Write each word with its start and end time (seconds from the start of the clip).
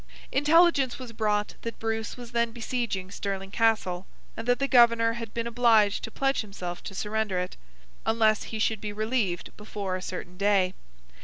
Intelligence 0.31 0.97
was 0.97 1.13
brought 1.13 1.53
that 1.61 1.77
Bruce 1.77 2.17
was 2.17 2.31
then 2.31 2.51
besieging 2.51 3.11
Stirling 3.11 3.51
Castle, 3.51 4.07
and 4.35 4.47
that 4.47 4.57
the 4.57 4.67
Governor 4.67 5.13
had 5.13 5.31
been 5.31 5.45
obliged 5.45 6.03
to 6.03 6.09
pledge 6.09 6.41
himself 6.41 6.81
to 6.85 6.95
surrender 6.95 7.37
it, 7.37 7.55
unless 8.03 8.45
he 8.45 8.57
should 8.57 8.81
be 8.81 8.91
relieved 8.91 9.55
before 9.57 9.95
a 9.95 10.01
certain 10.01 10.37
day. 10.37 10.73